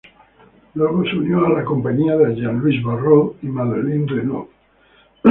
[0.73, 4.47] Luego se unió a la compañía de Jean-Louis Barrault y Madeleine Renaud.